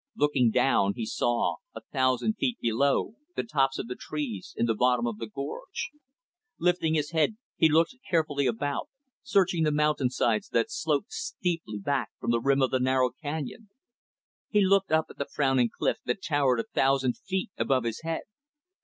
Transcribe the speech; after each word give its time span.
Looking 0.15 0.49
down, 0.49 0.93
he 0.95 1.05
saw, 1.05 1.57
a 1.75 1.81
thousand 1.93 2.33
feet 2.33 2.57
below 2.59 3.17
the 3.35 3.43
tops 3.43 3.77
of 3.77 3.87
the 3.87 3.93
trees 3.95 4.55
in 4.57 4.65
the 4.65 4.73
bottom 4.73 5.05
of 5.05 5.19
the 5.19 5.27
gorge. 5.27 5.91
Lifting 6.57 6.95
his 6.95 7.11
head, 7.11 7.37
he 7.55 7.69
looked 7.69 7.93
carefully 8.09 8.47
about, 8.47 8.89
searching 9.21 9.61
the 9.63 9.71
mountainsides 9.71 10.49
that 10.49 10.71
slope 10.71 11.05
steeply 11.09 11.77
back 11.77 12.09
from 12.19 12.31
the 12.31 12.41
rim 12.41 12.63
of 12.63 12.71
the 12.71 12.79
narrow 12.79 13.11
canyon. 13.11 13.69
He 14.49 14.65
looked 14.65 14.91
up 14.91 15.05
at 15.11 15.19
the 15.19 15.29
frowning 15.31 15.69
cliff 15.69 15.99
that 16.05 16.23
towered 16.23 16.59
a 16.59 16.63
thousand 16.73 17.15
feet 17.17 17.51
above 17.55 17.83
his 17.83 18.01
head. 18.01 18.21